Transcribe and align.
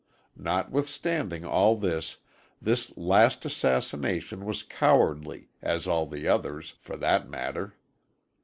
Notwithstanding 0.35 1.45
all 1.45 1.77
this, 1.77 2.17
this 2.59 2.91
last 2.97 3.45
assassination 3.45 4.45
was 4.45 4.63
cowardly, 4.63 5.49
as 5.61 5.85
all 5.85 6.07
the 6.07 6.27
others, 6.27 6.71
for 6.79 6.97
that 6.97 7.29
matter. 7.29 7.75